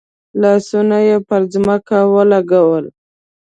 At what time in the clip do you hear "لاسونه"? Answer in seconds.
0.41-0.97